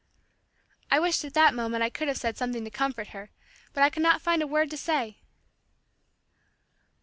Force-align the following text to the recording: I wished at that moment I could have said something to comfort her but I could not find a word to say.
I 0.89 0.99
wished 0.99 1.23
at 1.25 1.35
that 1.35 1.53
moment 1.53 1.83
I 1.83 1.91
could 1.91 2.07
have 2.07 2.17
said 2.17 2.35
something 2.35 2.63
to 2.63 2.71
comfort 2.71 3.09
her 3.09 3.29
but 3.71 3.83
I 3.83 3.91
could 3.91 4.01
not 4.01 4.19
find 4.19 4.41
a 4.41 4.47
word 4.47 4.71
to 4.71 4.77
say. 4.77 5.19